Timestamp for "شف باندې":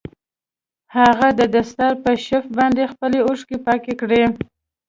2.25-2.83